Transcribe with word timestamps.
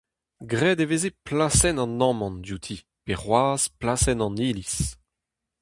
Graet 0.51 0.79
e 0.83 0.85
veze 0.89 1.07
plasenn 1.25 1.81
an 1.83 2.01
amann 2.09 2.35
diouti 2.43 2.77
pe 3.03 3.13
c'hoazh 3.19 3.65
plasenn 3.79 4.23
an 4.25 4.41
iliz. 4.49 4.75